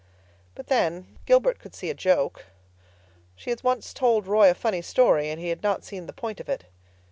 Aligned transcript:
But 0.55 0.65
then, 0.65 1.19
Gilbert 1.27 1.59
could 1.59 1.75
see 1.75 1.91
a 1.91 1.93
joke. 1.93 2.45
She 3.35 3.51
had 3.51 3.63
once 3.63 3.93
told 3.93 4.25
Roy 4.25 4.49
a 4.49 4.55
funny 4.55 4.81
story—and 4.81 5.39
he 5.39 5.49
had 5.49 5.61
not 5.61 5.83
seen 5.83 6.07
the 6.07 6.11
point 6.11 6.39
of 6.39 6.49
it. 6.49 6.65